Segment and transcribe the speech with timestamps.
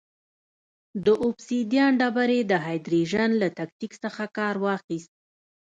[1.05, 5.11] د اوبسیدیان ډبرې د هایدرېشن له تکتیک څخه کار واخیست.